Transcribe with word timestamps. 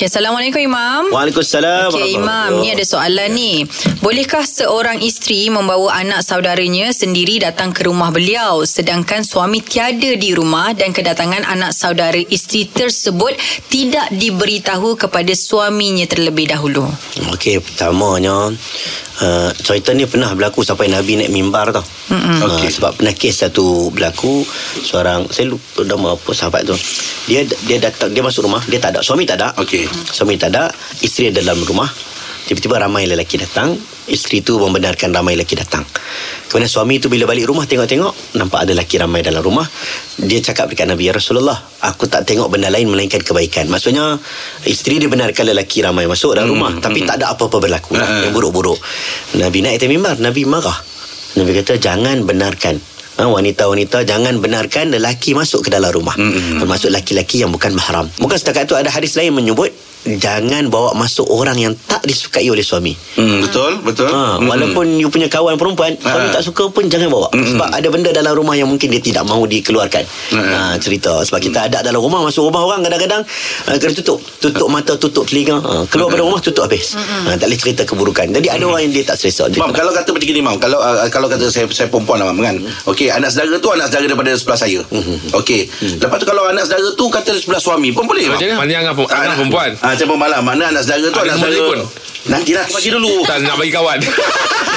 Okay, 0.00 0.08
Assalamualaikum 0.08 0.64
Imam. 0.64 1.12
Waalaikumsalam. 1.12 1.92
Okey 1.92 2.16
Imam, 2.16 2.64
ni 2.64 2.72
ada 2.72 2.80
soalan 2.88 3.36
ni. 3.36 3.68
Bolehkah 4.00 4.40
seorang 4.48 4.96
isteri 5.04 5.52
membawa 5.52 6.00
anak 6.00 6.24
saudaranya 6.24 6.88
sendiri 6.88 7.36
datang 7.36 7.68
ke 7.76 7.84
rumah 7.84 8.08
beliau 8.08 8.64
sedangkan 8.64 9.20
suami 9.28 9.60
tiada 9.60 10.16
di 10.16 10.32
rumah 10.32 10.72
dan 10.72 10.96
kedatangan 10.96 11.44
anak 11.44 11.76
saudara 11.76 12.16
isteri 12.16 12.64
tersebut 12.64 13.36
tidak 13.68 14.08
diberitahu 14.16 14.96
kepada 14.96 15.36
suaminya 15.36 16.08
terlebih 16.08 16.48
dahulu? 16.48 16.88
Okey, 17.36 17.60
pertamanya 17.60 18.56
uh, 19.20 19.50
cerita 19.54 19.92
ni 19.92 20.08
pernah 20.08 20.32
berlaku 20.32 20.64
sampai 20.64 20.88
Nabi 20.88 21.20
naik 21.20 21.32
mimbar 21.32 21.70
tau. 21.70 21.84
Uh, 22.10 22.48
Okey. 22.50 22.68
sebab 22.72 22.98
pernah 22.98 23.14
kes 23.14 23.46
satu 23.46 23.92
berlaku 23.92 24.42
seorang 24.82 25.28
saya 25.30 25.52
lupa 25.52 25.84
nama 25.84 26.16
apa 26.16 26.30
sahabat 26.32 26.66
tu. 26.66 26.76
Dia 27.30 27.44
dia 27.68 27.78
datang 27.78 28.10
dia 28.10 28.24
masuk 28.24 28.48
rumah, 28.48 28.60
dia 28.66 28.80
tak 28.80 28.96
ada 28.96 29.00
suami 29.04 29.28
tak 29.28 29.38
ada. 29.40 29.54
Okey. 29.60 29.86
Suami 30.10 30.40
tak 30.40 30.52
ada, 30.56 30.72
isteri 31.04 31.30
ada 31.30 31.44
dalam 31.44 31.62
rumah. 31.62 31.88
Tiba-tiba 32.46 32.80
ramai 32.82 33.06
lelaki 33.06 33.38
datang, 33.38 33.76
isteri 34.10 34.42
tu 34.42 34.58
membenarkan 34.58 35.14
ramai 35.14 35.38
lelaki 35.38 35.54
datang. 35.54 35.86
Kemudian 36.50 36.66
suami 36.66 36.98
tu 36.98 37.06
bila 37.06 37.30
balik 37.30 37.46
rumah 37.46 37.62
tengok-tengok 37.62 38.34
nampak 38.34 38.66
ada 38.66 38.74
lelaki 38.74 38.98
ramai 38.98 39.22
dalam 39.22 39.38
rumah. 39.38 39.62
Dia 40.18 40.42
cakap 40.42 40.66
dekat 40.72 40.90
Nabi 40.90 41.06
ya 41.06 41.14
Rasulullah, 41.14 41.54
aku 41.86 42.10
tak 42.10 42.26
tengok 42.26 42.50
benda 42.50 42.72
lain 42.72 42.90
melainkan 42.90 43.22
kebaikan. 43.22 43.70
Maksudnya 43.70 44.18
isteri 44.66 44.98
dia 44.98 45.06
benarkan 45.06 45.46
lelaki 45.46 45.84
ramai 45.86 46.10
masuk 46.10 46.34
dalam 46.34 46.50
rumah 46.50 46.74
tapi 46.82 47.06
tak 47.06 47.22
ada 47.22 47.30
apa-apa 47.36 47.62
berlaku 47.62 47.94
lah, 47.94 48.08
Hmm, 48.10 48.22
yang 48.26 48.32
buruk-buruk. 48.34 48.78
Nabi 49.38 49.62
naik 49.62 49.78
atas 49.78 49.88
mimbar, 49.88 50.16
Nabi 50.18 50.42
marah. 50.42 50.78
Nabi 51.38 51.50
kata 51.62 51.78
jangan 51.78 52.26
benarkan 52.26 52.82
Ha, 53.20 53.28
wanita-wanita 53.28 54.08
jangan 54.08 54.40
benarkan 54.40 54.96
lelaki 54.96 55.36
masuk 55.36 55.68
ke 55.68 55.68
dalam 55.68 55.92
rumah. 55.92 56.16
Mm-mm. 56.16 56.56
Termasuk 56.56 56.88
lelaki-lelaki 56.88 57.44
yang 57.44 57.52
bukan 57.52 57.76
mahram. 57.76 58.08
Bukan 58.16 58.32
setakat 58.32 58.64
itu 58.64 58.72
ada 58.80 58.88
hadis 58.88 59.12
lain 59.12 59.36
menyebut 59.36 59.68
jangan 60.02 60.66
bawa 60.66 60.94
masuk 60.94 61.28
orang 61.28 61.56
yang 61.56 61.72
tak 61.78 62.00
disukai 62.02 62.46
oleh 62.46 62.60
suami. 62.60 62.96
Hmm, 63.14 63.42
betul, 63.42 63.80
betul. 63.80 64.08
Ha, 64.08 64.36
Hmm. 64.36 64.46
walaupun 64.46 64.96
you 64.96 65.08
punya 65.08 65.26
kawan 65.26 65.54
perempuan, 65.54 65.92
suami 65.94 66.26
Ha. 66.26 66.32
tak 66.32 66.42
suka 66.42 66.66
pun 66.66 66.86
jangan 66.86 67.08
bawa. 67.08 67.28
Mm-mm. 67.30 67.52
Sebab 67.52 67.68
ada 67.68 67.88
benda 67.88 68.10
dalam 68.10 68.32
rumah 68.32 68.54
yang 68.54 68.64
mungkin 68.64 68.88
dia 68.88 68.98
tidak 68.98 69.22
mahu 69.22 69.44
dikeluarkan. 69.46 70.04
Ha, 70.32 70.76
cerita 70.76 71.20
sebab 71.20 71.36
kita 71.38 71.66
ada 71.66 71.82
dalam 71.82 71.98
rumah 71.98 72.22
masuk 72.22 72.44
rumah 72.44 72.62
orang 72.62 72.80
kadang-kadang 72.80 73.22
uh, 73.66 73.76
kena 73.76 73.92
tutup, 73.92 74.18
tutup 74.38 74.66
mata, 74.66 74.96
tutup 74.96 75.24
telinga. 75.24 75.58
Ha, 75.58 75.84
keluar 75.86 76.08
pada 76.08 76.22
rumah 76.22 76.40
tutup 76.40 76.64
habis. 76.64 76.96
Ha, 76.96 77.36
tak 77.36 77.46
boleh 77.46 77.58
cerita 77.58 77.82
keburukan. 77.84 78.26
Jadi 78.30 78.48
ada 78.48 78.64
orang 78.64 78.88
yang 78.88 78.94
dia 78.94 79.04
tak 79.04 79.16
selesa. 79.16 79.46
Dia 79.46 79.60
Mam, 79.60 79.68
tak- 79.68 79.78
kalau 79.78 79.92
kata 79.92 80.08
macam 80.10 80.26
ni, 80.26 80.40
Mam. 80.40 80.56
Kalau 80.56 80.78
uh, 80.78 81.06
kalau 81.08 81.28
kata 81.28 81.44
saya 81.46 81.68
saya 81.68 81.86
perempuan 81.86 82.18
lah, 82.18 82.32
Mam, 82.32 82.40
kan. 82.40 82.56
Okey, 82.86 83.12
anak 83.12 83.28
saudara 83.30 83.58
tu 83.58 83.68
anak 83.68 83.86
saudara 83.86 84.06
daripada 84.06 84.32
sebelah 84.32 84.58
saya. 84.58 84.80
Okey. 85.34 85.68
Lepas 86.00 86.16
tu 86.16 86.26
kalau 86.26 86.46
anak 86.46 86.64
saudara 86.64 86.88
tu 86.90 87.04
kata 87.06 87.30
sebelah 87.36 87.60
suami 87.60 87.90
pun 87.90 88.04
boleh. 88.04 88.26
Macam 88.26 88.46
mana? 88.56 89.36
Perempuan? 89.36 89.70
Ah, 89.90 89.98
saya 89.98 90.06
malam. 90.14 90.46
Mana 90.46 90.70
anak 90.70 90.86
saudara 90.86 91.10
tu 91.10 91.18
Ada 91.18 91.34
anak 91.34 91.36
saudara. 91.42 91.50
telefon? 91.50 91.78
Nantilah 92.30 92.66
bagi 92.70 92.88
dulu. 92.94 93.12
Tak 93.26 93.36
nak 93.42 93.56
bagi 93.58 93.72
kawan. 93.74 93.98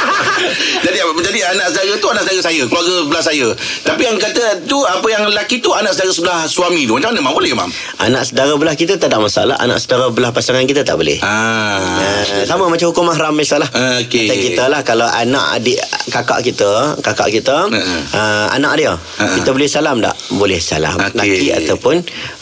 jadi 0.84 0.98
jadi 1.04 1.40
anak 1.56 1.68
saudara 1.72 1.94
tu 1.98 2.08
anak 2.12 2.24
saudara 2.28 2.42
saya, 2.44 2.64
keluarga 2.68 2.94
sebelah 3.06 3.24
saya. 3.24 3.48
Tapi 3.86 4.02
yang 4.04 4.18
kata 4.20 4.44
tu 4.68 4.78
apa 4.84 5.08
yang 5.10 5.24
lelaki 5.30 5.62
tu 5.62 5.72
anak 5.72 5.94
saudara 5.96 6.12
sebelah 6.14 6.40
suami 6.50 6.84
tu. 6.84 6.98
Macam 6.98 7.14
mana, 7.16 7.22
Mam? 7.24 7.34
Boleh 7.34 7.52
Mam? 7.56 7.70
Anak 8.02 8.24
saudara 8.28 8.54
belah 8.58 8.76
kita 8.76 8.98
tak 8.98 9.14
ada 9.14 9.22
masalah. 9.22 9.56
Anak 9.62 9.80
saudara 9.80 10.10
belah 10.12 10.32
pasangan 10.34 10.66
kita 10.66 10.82
tak 10.84 10.98
boleh. 11.00 11.18
Ah. 11.24 11.80
Uh, 11.80 12.44
sama 12.44 12.68
macam 12.68 12.92
hukum 12.92 13.08
mahram 13.08 13.34
biasalah. 13.34 13.70
Ah, 13.72 14.02
okey. 14.04 14.28
Macam 14.28 14.42
kita 14.42 14.64
lah 14.68 14.82
kalau 14.82 15.08
anak 15.08 15.62
adik 15.62 15.80
kakak 16.12 16.40
kita, 16.44 17.00
kakak 17.00 17.30
kita, 17.32 17.70
Uh-uh. 17.70 18.02
uh, 18.14 18.48
anak 18.54 18.74
dia. 18.82 18.94
Uh-uh. 18.98 19.34
Kita 19.38 19.50
boleh 19.54 19.70
salam 19.70 20.02
tak? 20.02 20.16
Boleh 20.36 20.60
salam. 20.60 20.98
Okey. 21.00 21.18
Laki 21.18 21.48
ataupun 21.64 21.96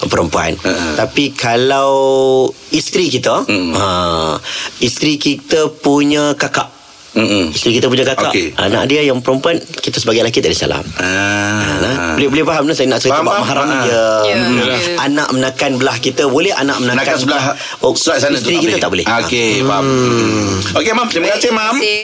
perempuan. 0.08 0.56
Uh-uh. 0.60 0.96
Tapi 0.98 1.36
kalau 1.36 1.92
isteri 2.72 3.12
kita, 3.12 3.44
Mm. 3.52 3.74
uh, 3.76 4.36
isteri 4.80 5.20
kita 5.20 5.68
punya 5.84 6.34
kakak. 6.40 6.71
Mm-mm. 7.12 7.52
Isteri 7.52 7.72
kita 7.76 7.88
punya 7.88 8.06
kakak. 8.06 8.32
Okey. 8.32 8.56
Anak 8.56 8.88
dia 8.88 9.04
yang 9.04 9.20
perempuan, 9.20 9.60
kita 9.60 10.00
sebagai 10.00 10.24
lelaki 10.24 10.40
tak 10.40 10.48
boleh 10.48 10.62
salam. 10.62 10.86
Ah. 10.96 11.60
Nah, 11.78 11.96
boleh 12.16 12.30
boleh 12.32 12.46
faham 12.46 12.64
tak 12.66 12.76
saya 12.78 12.88
nak 12.88 13.00
cerita 13.00 13.20
Faham, 13.20 13.26
bab 13.26 13.34
faham. 13.36 13.44
mahram 13.44 13.68
Ah. 13.68 13.84
je. 13.84 13.92
Ya, 13.92 14.36
Hmm. 14.38 14.56
ya. 14.58 14.78
Anak 15.02 15.28
menekan 15.30 15.72
belah 15.76 15.98
kita 15.98 16.24
boleh, 16.26 16.54
anak 16.54 16.78
menekan 16.80 17.04
Nak 17.04 17.20
sebelah 17.20 17.44
oh, 17.82 17.92
Sebelah 17.92 18.18
sana 18.18 18.36
isteri 18.38 18.56
tu 18.56 18.64
kita 18.64 18.78
tak 18.80 18.90
boleh. 18.90 19.04
Okey, 19.04 19.52
faham. 19.62 19.88
Okey, 20.72 20.92
Mam. 20.94 21.08
Terima 21.08 21.28
kasih, 21.30 21.52
Mam. 21.52 21.76
Terima 21.76 21.84
kasih. 21.84 22.00